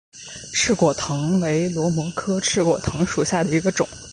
[0.55, 3.87] 翅果藤为萝藦科翅果藤属下的一个种。